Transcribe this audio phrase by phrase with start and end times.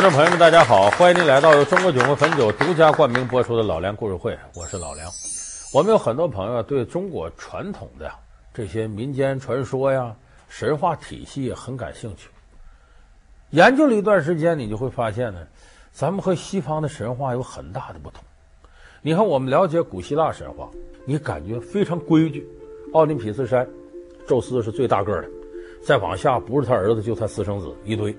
[0.00, 0.88] 观众朋友们，大家好！
[0.92, 5.06] 欢迎您来到由中国酒魂汾酒独家冠名播出的《老梁故事会》，我是老梁。
[5.74, 8.10] 我们有很多朋友对中国传统的
[8.54, 10.16] 这些民间传说呀、
[10.48, 12.30] 神话体系很感兴趣。
[13.50, 15.46] 研究了一段时间，你就会发现呢，
[15.92, 18.24] 咱们和西方的神话有很大的不同。
[19.02, 20.66] 你看，我们了解古希腊神话，
[21.04, 22.48] 你感觉非常规矩。
[22.94, 23.68] 奥林匹斯山，
[24.26, 25.28] 宙斯是最大个的，
[25.82, 28.16] 再往下不是他儿子，就他私生子一堆。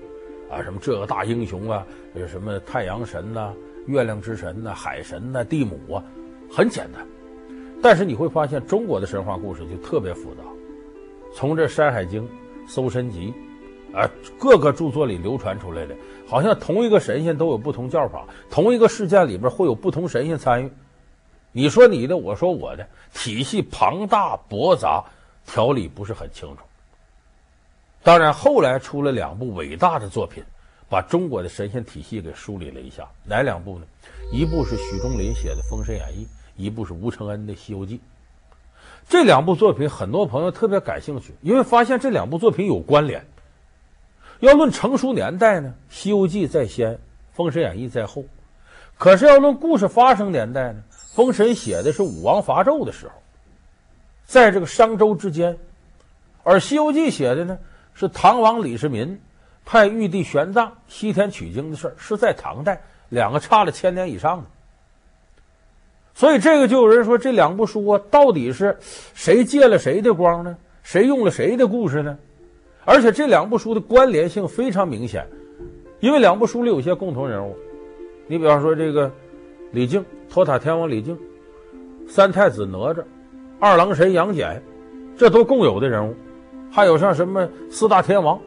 [0.52, 1.84] 啊，什么这个大英雄啊，
[2.14, 3.54] 有什么太阳神呐、
[3.86, 6.04] 月亮之神呐、海神呐、地母啊，
[6.50, 7.06] 很简单。
[7.82, 10.42] 但是你会发现，中国的神话故事就特别复杂。
[11.34, 12.22] 从这《山海经》
[12.68, 13.32] 《搜神集》，
[13.96, 14.06] 啊，
[14.38, 20.70] 各个著作里流传出来的，好像同一个神仙都有不同叫法，同一个事件里边会有不同神仙参与。
[21.50, 25.02] 你说你的，我说我的，体系庞大驳杂，
[25.46, 26.58] 条理不是很清楚。
[28.04, 30.42] 当然，后来出了两部伟大的作品，
[30.88, 33.08] 把中国的神仙体系给梳理了一下。
[33.24, 33.86] 哪两部呢？
[34.32, 36.24] 一部是许仲林写的《封神演义》，
[36.56, 37.98] 一部是吴承恩的《西游记》。
[39.08, 43.24] 这两部作品，很多朋友特别感兴趣，因为发现这两部作品有关联。
[44.40, 46.94] 要论成熟年代呢，《西游记》在先，
[47.32, 48.24] 《封神演义》在后。
[48.98, 50.82] 可是要论故事发生年代呢，
[51.14, 53.14] 《封神》写的是武王伐纣的时候，
[54.24, 55.56] 在这个商周之间，
[56.42, 57.58] 而《西游记》写的呢，
[57.94, 59.20] 是唐王李世民
[59.64, 64.44] 派玉帝玄奘西天取经的事儿，是在唐代，两个差了千年以上的。
[66.14, 68.78] 所以这个就有人说，这两部书啊，到底是
[69.14, 70.56] 谁借了谁的光呢？
[70.82, 72.18] 谁用了谁的故事呢？
[72.84, 75.26] 而且这两部书的关联性非常明显，
[76.00, 77.56] 因为两部书里有些共同人物。
[78.26, 79.10] 你比方说这个
[79.70, 81.16] 李靖，托塔天王李靖，
[82.08, 83.04] 三太子哪吒，
[83.60, 84.60] 二郎神杨戬，
[85.16, 86.14] 这都共有的人物。
[86.74, 88.40] 还有像什么四大天王，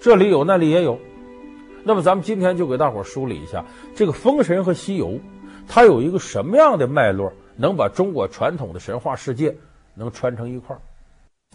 [0.00, 0.98] 这里有那里也有。
[1.84, 3.62] 那么咱们今天就给大伙梳理一下
[3.94, 5.08] 这个《封神》和《西游》，
[5.68, 9.54] 它有一个什么样的脉络，能把中国传统的神话世界
[9.94, 10.80] 能穿成一块儿。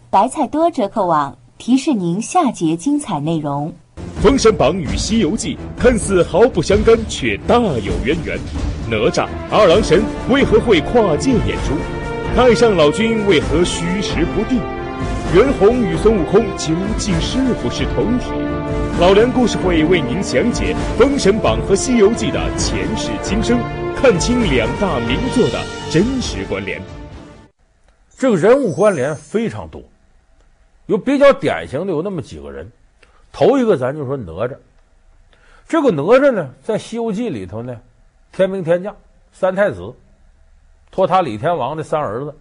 [0.08, 3.74] 白菜多折扣网提示您下节精彩内容：
[4.22, 8.38] 《封神榜》与《西游记》看似毫不相干，却大有渊源。
[8.88, 10.00] 哪吒、二郎神
[10.30, 11.74] 为何会跨界演出？
[12.36, 14.60] 太上老君为何虚实不定？
[15.34, 18.30] 袁弘与孙悟空究竟是不是同体？
[19.00, 23.58] 老梁故事会为您详解《封神榜》和《西游记》的前世今生，
[23.96, 25.58] 看清两大名作的
[25.90, 26.82] 真实关联。
[28.18, 29.82] 这个人物关联非常多，
[30.84, 32.70] 有比较典型的有那么几个人。
[33.32, 34.54] 头一个，咱就说哪吒。
[35.66, 37.74] 这个哪吒呢，在《西游记》里头呢，
[38.32, 38.94] 天兵天将
[39.32, 39.94] 三太子，
[40.90, 42.34] 托塔李天王的三儿子。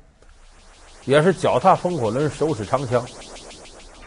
[1.05, 3.05] 也是脚踏风火轮，手持长枪，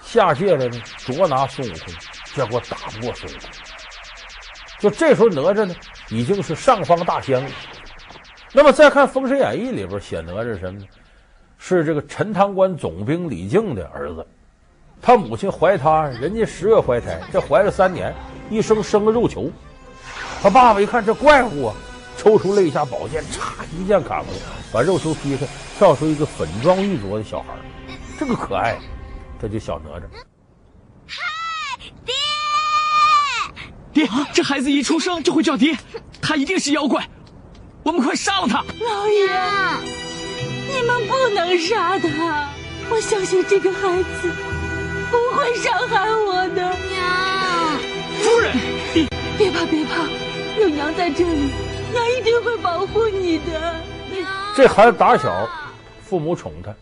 [0.03, 1.95] 下界来呢捉拿孙悟空，
[2.35, 3.51] 结果打不过孙悟空。
[4.79, 5.75] 就这时候哪吒呢
[6.11, 7.51] 已经是上方大仙了。
[8.53, 10.87] 那么再看《封神演义》里边写哪吒什么呢？
[11.59, 14.27] 是这个陈塘关总兵李靖的儿子，
[15.01, 18.15] 他母亲怀他，人家十月怀胎，这怀了三年，
[18.51, 19.51] 一生生个肉球。
[20.43, 21.75] 他爸爸一看这怪物啊。
[22.25, 24.41] 抽出肋下宝剑，嚓一剑砍过去，
[24.73, 25.47] 把肉球劈开，
[25.77, 27.49] 跳出一个粉妆玉琢的小孩，
[28.19, 28.79] 这个可爱，
[29.39, 30.05] 这就小哪吒。
[31.07, 31.21] 嗨，
[32.07, 32.15] 爹！
[33.93, 35.77] 爹，这孩子一出生就会叫爹，
[36.23, 37.07] 他一定是妖怪，
[37.83, 38.65] 我们快杀了他！
[38.81, 39.29] 老爷，
[40.67, 42.49] 你们不能杀他，
[42.89, 44.33] 我相信这个孩子
[45.11, 46.63] 不会伤害我的。
[46.89, 47.79] 娘，
[48.23, 48.57] 夫人，
[49.37, 50.09] 别怕别怕，
[50.59, 51.51] 有娘在这里。
[51.95, 53.75] 娘一定会保护你的。
[54.57, 55.49] 这孩子打小
[56.03, 56.75] 父母宠他，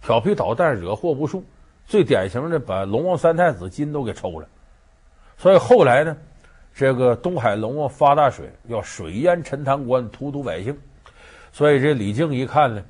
[0.00, 1.44] 调皮捣蛋，惹祸无数。
[1.86, 4.46] 最典型的，把龙王三太子筋都给抽了。
[5.36, 6.16] 所以后来呢，
[6.74, 10.78] 这个东海龙王发大水，要水淹陈塘关，荼毒百姓。
[11.52, 12.82] 所以这李靖一看呢，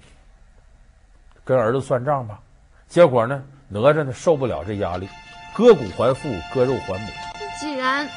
[1.44, 2.38] 跟儿子算账吧。
[2.86, 5.08] 结果呢，哪吒呢受不了这压力，
[5.56, 7.06] 割骨还父，割肉还母。
[7.58, 8.08] 既然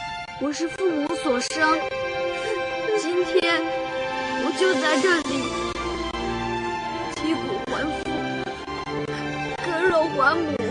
[0.42, 2.05] 我是父母所生。
[4.58, 5.44] 就在这里
[7.16, 8.04] 击骨还父，
[9.66, 10.65] 割肉还母。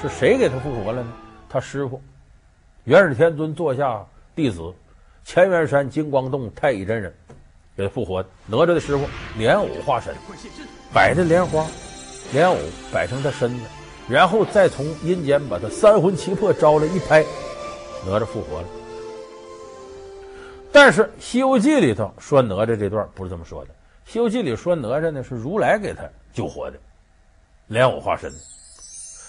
[0.00, 1.12] 是谁给他复活了呢？
[1.48, 2.00] 他师傅，
[2.84, 4.72] 元始天尊座下弟子，
[5.26, 7.12] 乾元山金光洞太乙真人
[7.76, 8.24] 给他复活。
[8.46, 9.04] 哪吒的师傅
[9.36, 10.14] 莲藕化身，
[10.94, 11.66] 摆着莲花，
[12.32, 12.56] 莲藕
[12.92, 13.64] 摆成他身子，
[14.08, 17.24] 然后再从阴间把他三魂七魄招来一拍，
[18.06, 18.68] 哪吒复活了。
[20.70, 23.70] 但是《西游记》里头说哪吒这段不是这么说的，
[24.04, 26.02] 《西游记》里说哪吒呢是如来给他
[26.32, 26.78] 救活的，
[27.66, 28.32] 莲藕化身。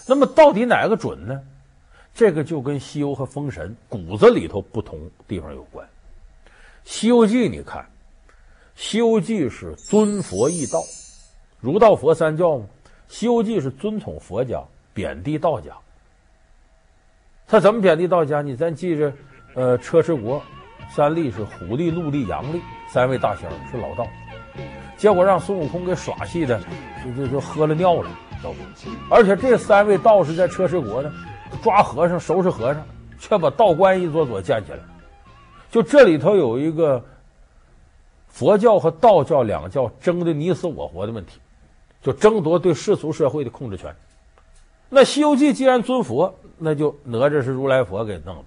[0.10, 1.40] 那么到底哪个准呢？
[2.16, 5.86] 这个就跟西游和封神骨子里头不同地方有关。
[6.84, 7.84] 《西游记》你看，
[8.76, 10.82] 《西游记》是尊佛易道，
[11.60, 12.66] 儒道佛三教嘛，
[13.08, 14.64] 《西游记》是尊崇佛家，
[14.94, 15.72] 贬低道家。
[17.48, 18.42] 他怎么贬低道家？
[18.42, 19.14] 你咱记着，
[19.54, 20.42] 呃，车迟国。
[20.92, 24.08] 三力是虎力、鹿力、羊力，三位大仙是老道，
[24.98, 26.60] 结果让孙悟空给耍戏的，
[27.06, 28.10] 就就就喝了尿了，
[28.42, 28.54] 都。
[29.10, 31.12] 而且这三位道士在车迟国呢，
[31.62, 32.84] 抓和尚、收拾和尚，
[33.20, 34.80] 却把道观一座座建起来。
[35.72, 37.04] 就这里头有一个
[38.28, 41.40] 佛教和道教两教争的你死我活的问题，
[42.02, 43.96] 就争夺对世俗社会的控制权。
[44.90, 48.44] 那《西游记》既然尊佛，那就哪吒是如来佛给弄的。《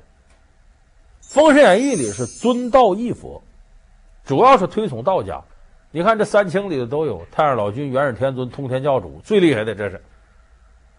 [1.20, 3.40] 封神演义》里是尊道义佛，
[4.24, 5.40] 主要是推崇道家。
[5.92, 10.00] 你看这三清里头都有太上老君、元始天尊、通天教主，最厉害的这是。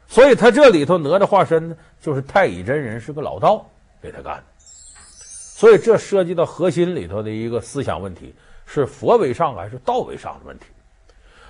[0.08, 3.68] 所以他这里头哪吒化身呢，就是太乙真人是个老道
[4.02, 4.44] 给他干的。
[4.58, 8.36] 所以这涉及到核心里头的一个思想问题：
[8.68, 10.66] 是佛为上还是道为上的问题。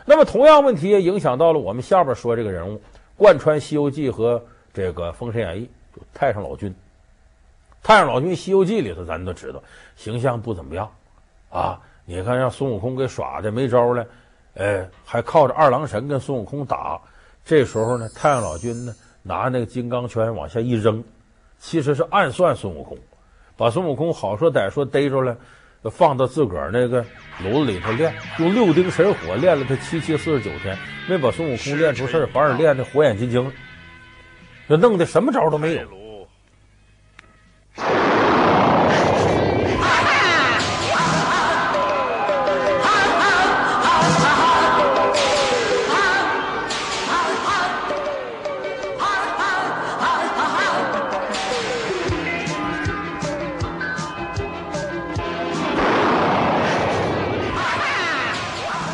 [0.06, 2.82] 那么同样问题也影响到了我们下边说这个人物，
[3.18, 4.44] 贯穿《西游记》和
[4.74, 6.74] 这个《封神演义》，就太上老君。
[7.82, 9.62] 太上老君《西游记》里头，咱都知道
[9.98, 10.90] 形象不怎么样，
[11.50, 14.06] 啊，你看让孙悟空给耍的没招了，
[14.56, 17.00] 呃，还靠着二郎神跟孙悟空打。
[17.46, 21.04] 这时候呢，太上老君呢拿那个金刚圈往下一扔，
[21.58, 22.98] 其实是暗算孙悟空，
[23.56, 25.38] 把孙悟空好说歹说逮着了，
[25.92, 27.06] 放到自个儿那个
[27.42, 30.78] 炉子里头练，用六丁神火练了他七七四十九天，
[31.10, 33.52] 没把孙悟空练出事，反而练的火眼金睛，
[34.68, 36.03] 这弄得什么招都没有。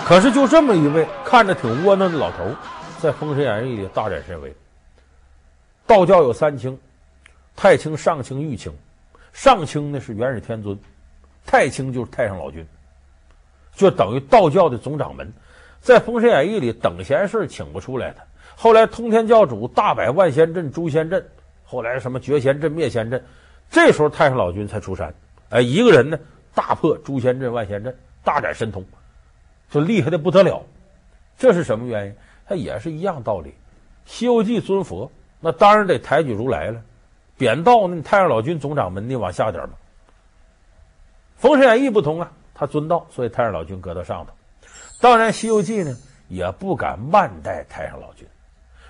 [0.10, 2.38] 可是就这么一位看着挺窝囊的老头，
[2.98, 4.52] 在《封神演义》里大展神威。
[5.86, 6.80] 道教有三清，
[7.56, 8.74] 太清、上清、玉清。
[9.34, 10.76] 上清呢是元始天尊，
[11.46, 12.66] 太清就是太上老君，
[13.76, 15.32] 就等于道教的总掌门。
[15.80, 18.18] 在《封神演义》里，等闲事请不出来的。
[18.56, 21.24] 后来通天教主大摆万仙阵、诛仙阵，
[21.64, 23.24] 后来什么绝仙阵、灭仙阵，
[23.70, 25.14] 这时候太上老君才出山。
[25.50, 26.18] 哎，一个人呢
[26.56, 28.84] 大破诛仙阵、万仙阵，大展神通。
[29.70, 30.64] 就厉害的不得了，
[31.38, 32.16] 这是什么原因？
[32.48, 33.50] 他也是一样道理。
[34.06, 36.82] 《西游记》尊佛，那当然得抬举如来了。
[37.38, 39.76] 贬道呢，太上老君总掌门，你往下点嘛。
[41.42, 44.34] 《封神演义》不同啊，他尊道，所以太上老君搁到上头。
[45.00, 45.96] 当然，《西游记》呢
[46.28, 48.28] 也不敢慢待太上老君。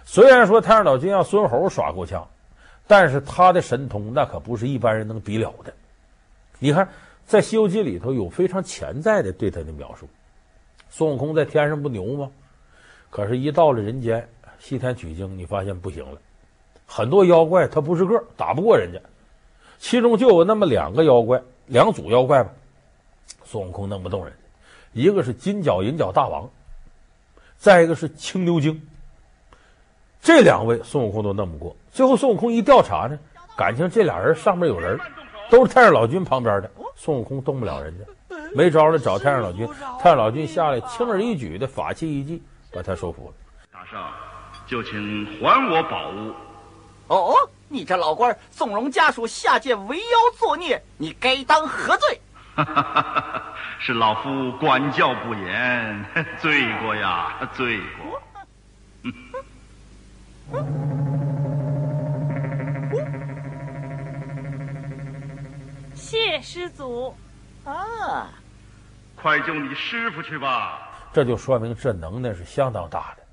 [0.05, 2.27] 虽然说太上老君让孙猴耍够枪，
[2.87, 5.73] 但是他的神通那可不是一般人能比了的。
[6.57, 6.89] 你看，
[7.27, 10.07] 在《西游记》里头有非常潜在的对他的描述。
[10.89, 12.31] 孙悟空在天上不牛吗？
[13.09, 14.27] 可是，一到了人间，
[14.59, 16.19] 西天取经，你发现不行了。
[16.85, 18.99] 很多妖怪他不是个，打不过人家。
[19.77, 22.51] 其中就有那么两个妖怪，两组妖怪吧。
[23.45, 24.33] 孙悟空弄不动人，
[24.93, 26.49] 一个是金角银角大王，
[27.57, 28.81] 再一个是青牛精。
[30.21, 31.75] 这两位孙悟空都弄不过。
[31.91, 33.17] 最后孙悟空一调查呢，
[33.55, 34.99] 感情这俩人上面有人，
[35.49, 36.69] 都是太上老君旁边的。
[36.95, 38.03] 孙悟空动不了人家。
[38.53, 39.68] 没招了，找太上老君。
[39.99, 42.41] 太上老君下来，轻而易举的法器一祭，
[42.73, 43.33] 把他收服了。
[43.71, 43.99] 大圣，
[44.68, 46.33] 就请还我宝物。
[47.07, 47.33] 哦，
[47.68, 50.03] 你这老官纵容家属下界为妖
[50.37, 52.21] 作孽，你该当何罪？
[53.79, 56.06] 是老夫管教不严，
[56.41, 58.21] 罪过呀，罪过。
[65.94, 67.15] 谢师祖。
[67.66, 68.30] 啊。
[69.16, 70.89] 快救你师傅去吧！
[71.11, 73.23] 这就说明这能耐是相当大的。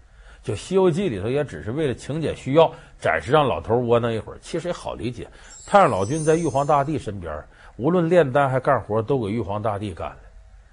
[0.42, 5.28] 就《西游记》里头也只是为了情节需要，暂时让老头窝囊一会儿，其实也好理解。
[5.66, 7.44] 太上老君在玉皇大帝身边，
[7.76, 10.16] 无论炼丹还干活，都给玉皇大帝干了。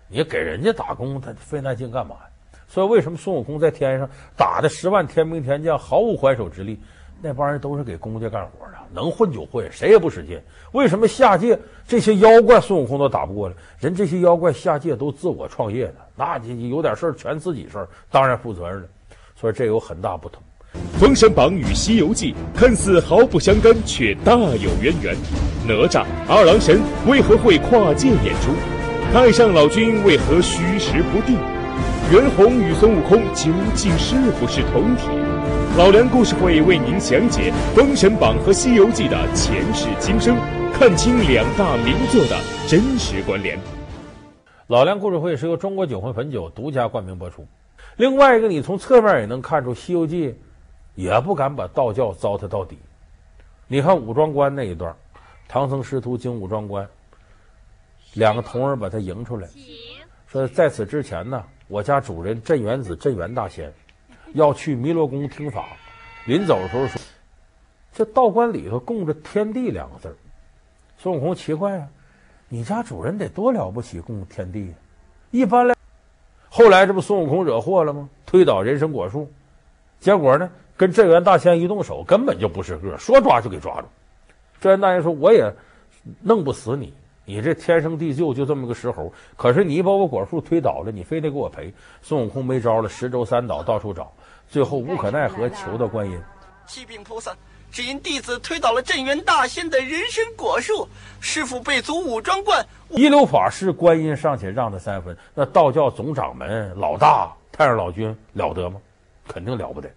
[0.07, 2.29] 你给人家打工，他费那劲干嘛呀？
[2.67, 6.79] 所以为什么孙悟空在天上打的十万天兵天将毫无还手之力？
[7.25, 10.37] 那帮人都是给公家干活的，能混就混，谁也不使劲。
[10.73, 13.55] 为什么下界这些妖怪孙悟空都打不过了？
[13.79, 18.87] 人这些妖怪下界都自我创业的，那你有点事儿全自己事儿，当然负责任了。
[19.39, 20.43] 所以这有很大不同。
[20.99, 25.15] 《封神榜》与《西游记》看似毫不相干，却大有渊源。
[25.65, 28.51] 哪吒、二郎神为何会跨界演出？
[29.13, 31.37] 太上老君为何虚实不定？
[32.13, 35.07] 袁弘与孙悟空究竟是不是同体？
[35.75, 40.37] 老梁故事会为您详解《封神榜》和《西游记》的前世今生，
[40.71, 43.57] 看清两大名作的真实关联。
[44.67, 47.47] 老梁故事会是由中国酒魂汾酒独家冠名播出。
[47.97, 50.29] 另外一个，你从侧面也能看出，《西游记》
[50.93, 52.77] 也不敢把道教糟蹋到底。
[53.67, 54.95] 你看武装关那一段，
[55.47, 56.87] 唐僧师徒经武装关，
[58.13, 59.49] 两个童儿把他迎出来，
[60.27, 61.43] 说在此之前呢，
[61.73, 63.73] 我家主人镇元子镇元大仙
[64.33, 65.69] 要去弥罗宫听法，
[66.27, 67.01] 临走的时候说，
[67.91, 70.15] 这道观里头供着天地两个字。
[70.99, 71.87] 孙悟空奇怪啊，
[72.47, 74.77] 你家主人得多了不起供天地啊？
[75.31, 75.75] 一般来，
[76.47, 78.07] 后来这不孙悟空惹祸了吗？
[78.27, 79.31] 推倒人参果树，
[79.99, 80.51] 结果呢？
[80.77, 83.87] 跟镇元大仙一动手，根本就不是个，说抓就给抓住。
[84.61, 85.51] 镇元大仙说：“我也
[86.21, 86.93] 弄不死你，
[87.25, 89.11] 你这天生地就就这么个石猴。
[89.35, 94.11] 可是你把我果树推倒了，你非得给我赔。”孙悟空没招了，十洲三岛到处找，
[94.49, 96.19] 最后无可奈何，求到观音。
[96.65, 97.35] 启禀菩萨，
[97.71, 100.87] 只因弟子推倒了镇元大仙的人参果树，
[101.19, 102.65] 师傅被阻武装观。
[102.89, 108.79] 一流法师，观音尚且让他三分，那道教总掌门老大太上老君了得吗？
[109.27, 109.89] 肯定了不得。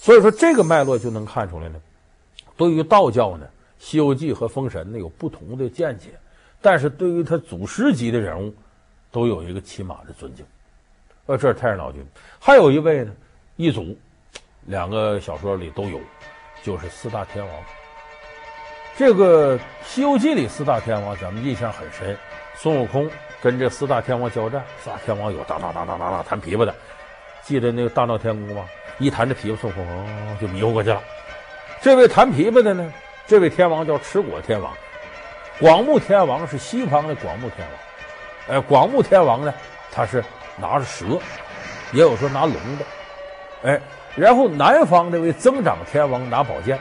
[0.00, 1.78] 所以说，这个脉络就能看出来呢。
[2.56, 3.46] 对于道教呢，
[3.78, 6.08] 《西游记》和《封神》呢有不同的见解，
[6.62, 8.54] 但是对于他祖师级的人物，
[9.10, 10.44] 都有一个起码的尊敬。
[11.26, 12.04] 呃，这是太上老君，
[12.38, 13.12] 还有一位呢，
[13.56, 13.96] 一组，
[14.66, 16.00] 两个小说里都有，
[16.62, 17.56] 就是四大天王。
[18.96, 22.16] 这个《西游记》里四大天王，咱们印象很深。
[22.56, 23.08] 孙悟空
[23.40, 26.74] 跟这四大天王交战，四大天王有当当当当当当弹琵琶的，
[27.42, 28.66] 记得那个大闹天宫吗？
[28.98, 31.00] 一弹着琵琶，孙悟空就迷糊过去了。
[31.80, 32.92] 这位弹琵琶的呢，
[33.26, 34.70] 这位天王叫持果天王。
[35.60, 38.56] 广目天王是西方的广目天王。
[38.56, 39.52] 哎，广目天王呢，
[39.92, 40.24] 他是
[40.56, 41.04] 拿着蛇，
[41.92, 42.84] 也有说拿龙的。
[43.64, 43.80] 哎，
[44.16, 46.78] 然后南方这位增长天王拿宝剑，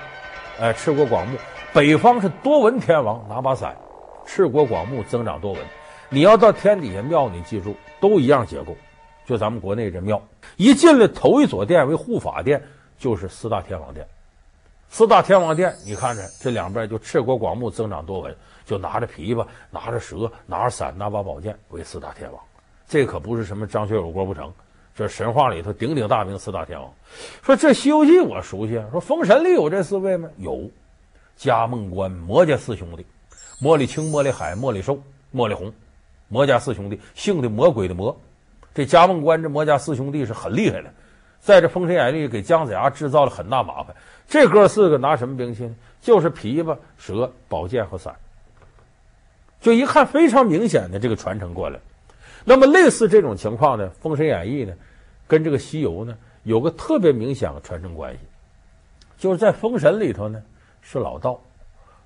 [0.61, 1.37] 哎，赤果广目。
[1.73, 3.75] 北方是多闻天王拿把伞，
[4.25, 5.61] 赤果广目，增长多闻。
[6.07, 8.75] 你要到天底下庙，你记住，都一样结构。
[9.25, 10.19] 就咱们国内这庙，
[10.55, 12.63] 一进来头一所殿为护法殿，
[12.97, 14.07] 就是四大天王殿。
[14.89, 18.35] 四大天王殿，你看着这两边就赤果广目增长多闻，
[18.69, 22.39] 就拿着琵琶，拿着蛇，拿着伞，拿把宝剑为四大天王。
[22.87, 24.53] 这可不是什么张学友郭富城，
[24.95, 26.87] 这神话里头鼎鼎大名四大天王。
[27.41, 30.29] 说这《西游记》我熟悉，说《封神》里有这四位吗？
[30.37, 30.69] 有，
[31.35, 33.03] 葭梦关魔家四兄弟，
[33.59, 34.99] 魔里青、魔里海、魔里寿、
[35.31, 35.73] 魔里红，
[36.27, 38.15] 魔家四兄弟，姓的魔鬼的魔。
[38.75, 40.93] 这葭梦关这魔家四兄弟是很厉害的，
[41.39, 43.95] 在这《封神演义》给姜子牙制造了很大麻烦。
[44.27, 45.75] 这哥四个拿什么兵器呢？
[45.99, 48.15] 就是琵琶、蛇、宝剑和伞。
[49.61, 51.79] 就一看非常明显的这个传承过来。
[52.45, 54.73] 那么类似这种情况呢，《封神演义》呢，
[55.27, 58.19] 跟这个《西游》呢有个特别明显的传承关系，
[59.17, 60.41] 就是在《封神》里头呢
[60.81, 61.41] 是老道，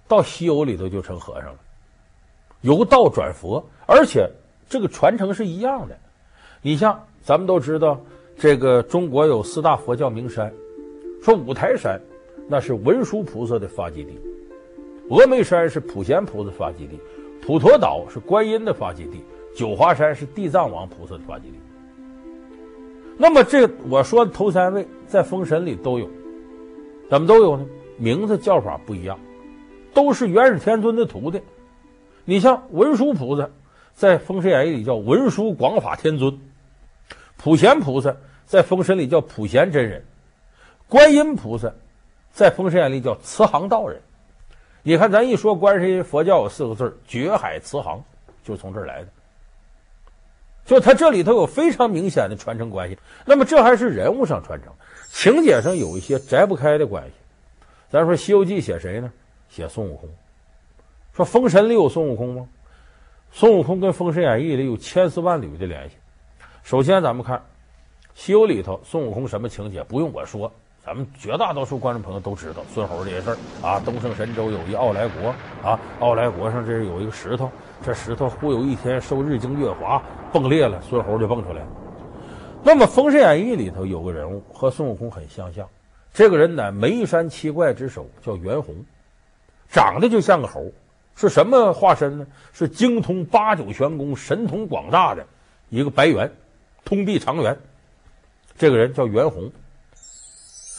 [0.07, 1.60] 到《西游》里头就成和尚了，
[2.62, 4.29] 由道转佛，而且
[4.67, 5.95] 这个传承是一样的。
[6.62, 8.01] 你像咱们都知道，
[8.38, 10.51] 这个中国有四大佛教名山，
[11.22, 12.01] 说五台山
[12.50, 14.19] 那是文殊菩萨的发迹地，
[15.07, 17.00] 峨眉山是普贤菩萨发迹地，
[17.46, 19.22] 普陀岛是观音的发迹地，
[19.54, 21.58] 九华山是地藏王菩萨的发迹地。
[23.18, 26.10] 那么这我说的头三位在封神里都有，
[27.10, 27.66] 怎么都有呢？
[27.98, 29.20] 名字叫法不一样，
[29.94, 31.42] 都是元始天尊的徒弟。
[32.24, 33.50] 你像文殊菩萨，
[33.94, 36.40] 在封神演义里叫文殊广法天尊。
[37.36, 40.06] 普贤菩萨在《封神》里叫普贤真人，
[40.88, 41.74] 观音菩萨
[42.32, 44.02] 在《封神演义》里叫慈航道人。
[44.84, 48.04] 你看，咱一说观世音佛教有四个字绝海慈航，
[48.44, 49.08] 就从这儿来的。
[50.66, 52.98] 就他这里头有非常明显的传承关系。
[53.25, 54.74] 那么这还是人物上传承，
[55.10, 57.12] 情节上有一些摘不开的关系。
[57.90, 59.12] 咱说《西游记》写谁呢？
[59.50, 60.10] 写孙悟空。
[61.13, 62.48] 说《封神》里有孙悟空吗？
[63.32, 65.96] 孙悟空跟《封神演义》里有千丝万缕的联系。
[66.63, 67.38] 首先，咱们看
[68.16, 69.82] 《西游》里头孙悟空什么情节？
[69.84, 70.52] 不用我说，
[70.86, 73.80] 咱们绝大多数观众朋友都知道孙猴这些事儿啊。
[73.80, 77.50] 东胜神州有一傲来国啊，傲来国上这有一个石头，
[77.82, 81.68] 这石头忽有一天受日精月华崩裂了，孙猴就蹦出来了。
[82.63, 85.66] 那么《封神演义》里头有个人物和孙悟空很相像，
[86.13, 88.75] 这个人呢，眉山七怪之首叫袁弘，
[89.70, 90.70] 长得就像个猴，
[91.16, 92.28] 是什么化身呢？
[92.52, 95.25] 是精通八九玄功、神通广大的
[95.70, 96.30] 一个白猿。
[96.84, 97.58] 通臂长猿，
[98.58, 99.50] 这个人叫袁弘。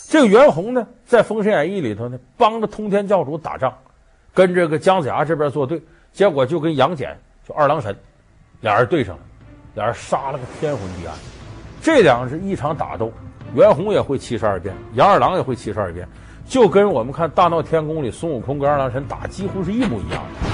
[0.09, 3.73] 这个袁弘呢，在《封神演义》里头呢，帮着通天教主打仗，
[4.33, 5.83] 跟这个姜子牙这边作对，
[6.13, 7.97] 结果就跟杨戬就二郎神
[8.61, 9.23] 俩人对上了，
[9.75, 11.15] 俩人杀了个天昏地暗。
[11.83, 13.13] 这两是一场打斗，
[13.55, 16.09] 袁弘也会七十二变，杨二郎也会七十二变，
[16.47, 20.54] 就跟我们看《大闹天宫》里孙悟空跟二郎神打几乎是一模一样的。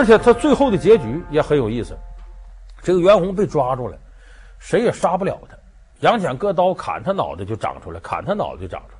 [0.00, 1.94] 而且他最后的结局也很有意思，
[2.80, 3.98] 这个袁弘被抓住了，
[4.58, 5.54] 谁也杀不了他。
[5.98, 8.98] 杨戬割刀砍他脑袋就长出来，砍他脑袋就长出来。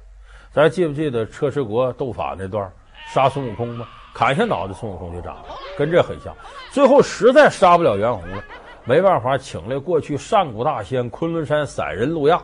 [0.52, 2.70] 大家记不记得车迟国斗法那段
[3.14, 3.88] 杀孙悟空吗？
[4.12, 5.44] 砍下脑袋，孙悟空就长了，
[5.78, 6.36] 跟这很像。
[6.70, 8.44] 最后实在杀不了袁弘了，
[8.84, 12.38] 没办法，请来过去上古大仙昆仑山散人路亚。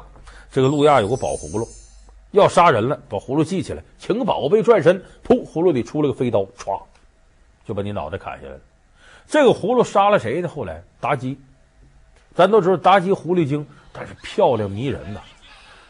[0.50, 1.68] 这个路亚有个宝葫芦，
[2.30, 6.80] 要杀人了，把葫芦系起来，请个宝贝转身，噗，葫芦里出了个飞刀，歘。
[7.66, 8.61] 就把你脑袋砍下来了。
[9.26, 10.49] 这个葫芦杀了谁呢？
[10.49, 11.37] 后来妲己，
[12.35, 15.20] 咱都知道妲己狐狸精，但是漂亮迷人呐。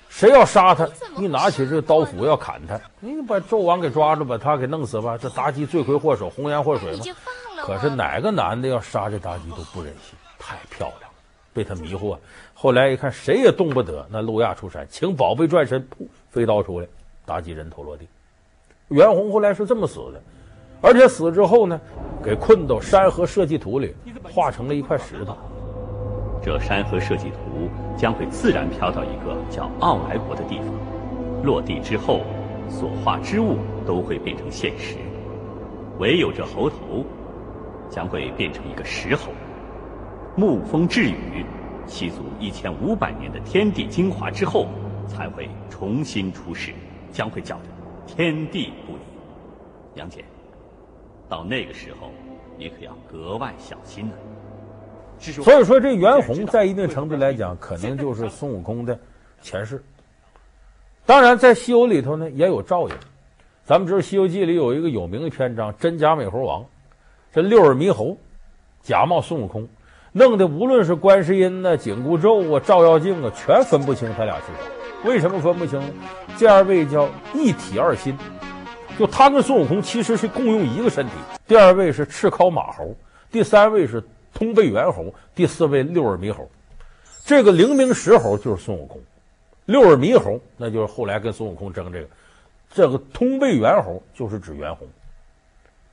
[0.08, 5.18] 谁要杀她，一拿起这个刀斧要砍她，你把纣王给抓住，把他给弄死吧。
[5.18, 7.04] 这妲己罪魁祸首，红颜祸水嘛。
[7.60, 11.08] 可是哪个男的要杀这妲己都不忍心，太漂亮了，
[11.52, 12.16] 被她迷惑。
[12.54, 16.86] 后来一看谁也动不得，那路亚出山，请宝贝转身，噗，飞刀出来，
[17.26, 18.08] 妲己人头落地。
[18.88, 20.22] 袁弘后来是这么死的。
[20.82, 21.80] 而且死之后呢，
[22.22, 25.36] 给困到山河社稷图里，化成了一块石头。
[26.42, 30.66] 这山河社稷图将会自然飘到一个叫奥来国的地方，
[31.42, 32.20] 落地之后，
[32.68, 34.96] 所画之物都会变成现实。
[35.98, 37.04] 唯有这猴头，
[37.90, 39.32] 将会变成一个石猴。
[40.36, 41.44] 沐风治雨，
[41.86, 44.66] 吸足一千五百年的天地精华之后，
[45.08, 46.72] 才会重新出世，
[47.10, 47.62] 将会叫得
[48.06, 48.98] 天地不离。
[49.94, 50.22] 杨戬。
[51.28, 52.10] 到那个时候，
[52.56, 54.14] 你可要格外小心了。
[55.18, 58.98] 所以说，这袁弘在一定程度来讲，可能就是孙悟空的
[59.40, 59.82] 前世。
[61.06, 62.94] 当然，在《西游》里头呢，也有照应。
[63.64, 66.64] 咱们知道，《西游记》里有一个有名的篇章——真假美猴王。
[67.32, 68.16] 这六耳猕猴
[68.82, 69.68] 假冒孙悟空，
[70.12, 75.10] 弄得无论是观世音呐、紧箍咒啊、照妖镜啊，全分不清他俩是谁。
[75.10, 75.86] 为什么分不清呢？
[76.36, 78.16] 这二位叫一体二心。
[78.98, 81.12] 就他跟孙悟空其实是共用一个身体。
[81.46, 82.94] 第二位是赤尻马猴，
[83.30, 86.48] 第三位是通背猿猴，第四位六耳猕猴。
[87.24, 89.00] 这个灵明石猴就是孙悟空，
[89.66, 92.08] 六耳猕猴那就是后来跟孙悟空争这个。
[92.72, 94.86] 这个通背猿猴就是指猿猴。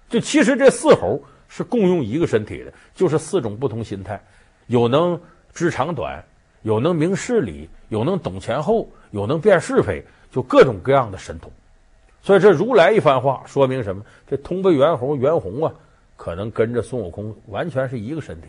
[0.10, 4.22] 就其实这四猴是共用一个身体的，就是四种不同心态：
[4.68, 5.20] 有能
[5.54, 6.24] 知长短，
[6.62, 11.52] 有能明事理，有能懂前后，有能辨是非，就各种各样的神通。
[12.24, 14.04] 所以这如来一番话说明什么？
[14.26, 15.74] 这通背猿猴袁弘啊，
[16.16, 18.48] 可能跟着孙悟空完全是一个身体。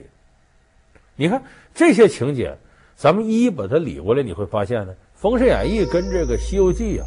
[1.17, 1.43] 你看
[1.75, 2.57] 这些情节，
[2.95, 7.07] 咱们一一把它理过来，你会发现呢，《封神演义》跟这个《西游记》啊，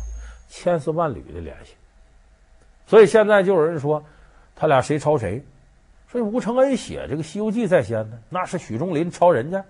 [0.49, 1.71] 千丝万缕的联系。
[2.85, 4.03] 所以现在就有人说，
[4.53, 5.41] 他俩谁抄谁？
[6.11, 9.63] 所以吴承恩写这个《西游记》在先呢，那是许仲林抄人家。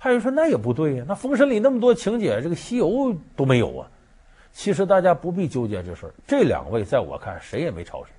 [0.00, 2.88] 还有人说那也不对呀，那《封神》里那么多情节，这个《西游》
[3.36, 3.88] 都没有啊。
[4.54, 8.12] 其实大家不必纠结这事儿，这两位在我看谁也没抄谁，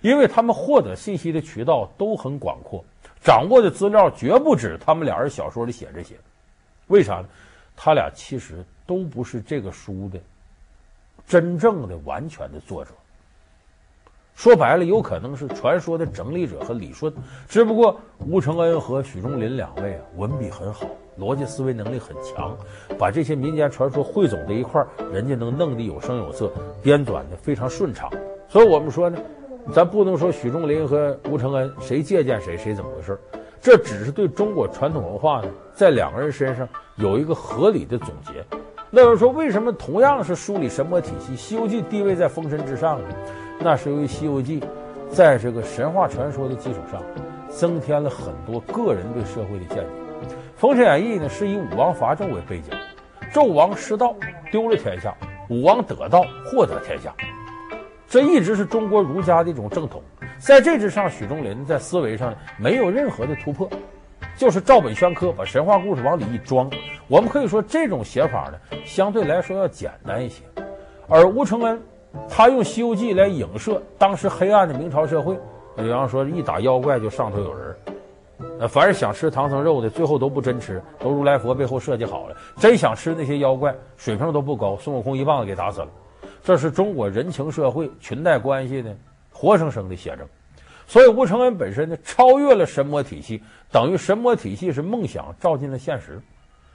[0.00, 2.82] 因为他们获得信息的渠道都很广阔，
[3.20, 6.14] 掌握的资料绝不止他们俩人小说里写这些。
[6.86, 7.28] 为啥呢？
[7.76, 10.18] 他俩其实都不是这个书的
[11.26, 12.92] 真正的完全的作者。
[14.38, 17.12] 说白了，有可能是传说的整理者和理顺，
[17.48, 20.86] 只不过吴承恩和许仲林两位啊，文笔很好。
[21.18, 22.56] 逻辑思维能力很强，
[22.96, 28.08] 把这些民间传说汇总在一块儿，人家能弄得有声有色，编纂的非常顺畅。
[28.48, 29.18] 所以我们说呢，
[29.72, 33.18] 咱不能说许仲林和吴承恩谁借鉴谁，谁怎么回事，
[33.60, 38.44] 这只是对中国传统文化呢，在两个人身上有一个合理的总结。
[38.88, 43.08] 那有人说，为什么同样是梳理神魔体系，《西游记》地位在封神之上呢？
[43.60, 44.60] 那是由于《西游记》
[45.10, 47.02] 在这个神话传说的基础上，
[47.48, 49.84] 增添了很多个人对社会的见解。
[50.56, 52.70] 《封神演义》呢，是以武王伐纣为背景，
[53.32, 54.14] 纣王失道
[54.52, 55.14] 丢了天下，
[55.48, 57.12] 武王得道获得天下，
[58.06, 60.02] 这一直是中国儒家的一种正统。
[60.38, 63.68] 在这之上，许仲林在思维上没有任何的突破，
[64.36, 66.70] 就是照本宣科，把神话故事往里一装。
[67.08, 70.44] 我们可以说，这种写法呢，相对来说要简单一些。
[71.08, 71.80] 而吴承恩
[72.28, 75.38] 他用《西游记》来影射当时黑暗的明朝社会。
[75.76, 77.76] 比方说，一打妖怪就上头有人，
[78.58, 82.36] 呃，凡是想吃唐僧肉的，最后都不真吃，都如来佛背后设计好了。
[82.56, 85.88] 真想吃那些妖怪，水平都不高，孙悟空一棒子给打死了。
[86.42, 88.96] 这是中国人情社会、裙带关系的
[89.30, 90.26] 活生生的写证。
[90.84, 93.40] 所以，吴承恩本身呢，超越了神魔体系，
[93.70, 96.20] 等于神魔体系是梦想照进了现实。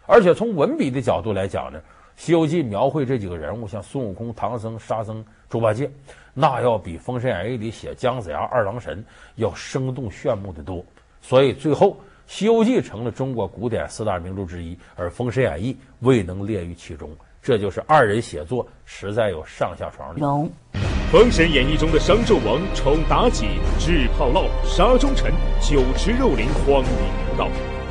[0.05, 1.79] 而且从文笔的角度来讲呢，
[2.15, 5.89] 《西游记》描绘这几个人物，像孙悟空、唐僧、沙僧、猪八戒。
[6.33, 9.03] 那要比《封神演义》里写姜子牙、二郎神
[9.35, 10.83] 要生动炫目的多，
[11.21, 11.91] 所以最后
[12.25, 17.09] 《西游记》成了中国古典四大名著之一，而《封神演义》未能列于其中。
[17.41, 20.21] 这就是二人写作实在有上下床的。
[20.21, 20.49] 龙，
[21.11, 23.45] 《封神演义》中的商纣王宠妲己、
[23.77, 26.89] 制炮烙、杀忠臣、酒池肉林、荒淫
[27.33, 27.47] 无道。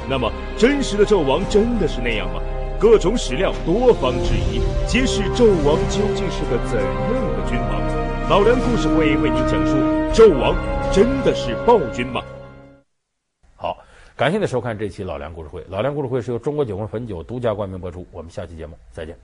[0.09, 2.41] 那么，真实的纣王真的是那样吗？
[2.83, 8.29] 各种史料多方质疑，揭示纣王究竟是个怎样的君王？
[8.29, 9.77] 老梁故事会为您讲述：
[10.13, 10.53] 纣王
[10.93, 12.21] 真的是暴君吗？
[13.55, 13.79] 好，
[14.17, 15.65] 感谢您收看这期老梁故事会。
[15.69, 18.05] 老梁故事会是由中国酒魂汾酒独家冠名播出。
[18.11, 19.17] 我们下期节目再见。